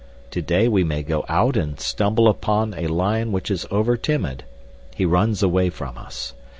Today 0.31 0.67
we 0.67 0.83
may 0.83 1.03
go 1.03 1.23
out 1.29 1.55
and 1.55 1.79
stumble 1.79 2.27
upon 2.27 2.73
a 2.73 2.87
lion 2.87 3.31
which 3.31 3.51
is 3.51 3.67
over 3.69 3.95
timid—he 3.97 5.05
runs 5.05 5.43
away 5.43 5.69
from 5.69 5.95
us. 5.95 6.33